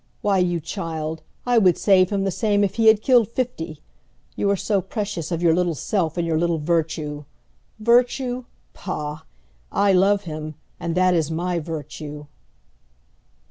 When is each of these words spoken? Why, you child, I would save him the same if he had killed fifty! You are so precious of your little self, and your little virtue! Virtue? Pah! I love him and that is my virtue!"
Why, 0.23 0.39
you 0.39 0.59
child, 0.59 1.21
I 1.45 1.59
would 1.59 1.77
save 1.77 2.09
him 2.09 2.23
the 2.23 2.31
same 2.31 2.63
if 2.63 2.77
he 2.77 2.87
had 2.87 3.03
killed 3.03 3.27
fifty! 3.27 3.83
You 4.35 4.49
are 4.49 4.55
so 4.55 4.81
precious 4.81 5.31
of 5.31 5.43
your 5.43 5.53
little 5.53 5.75
self, 5.75 6.17
and 6.17 6.25
your 6.25 6.39
little 6.39 6.57
virtue! 6.57 7.25
Virtue? 7.79 8.45
Pah! 8.73 9.19
I 9.71 9.93
love 9.93 10.23
him 10.23 10.55
and 10.79 10.95
that 10.95 11.13
is 11.13 11.29
my 11.29 11.59
virtue!" 11.59 12.25